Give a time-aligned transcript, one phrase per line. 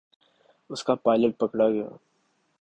[0.69, 1.87] اس کا پائلٹ پکڑا گیا۔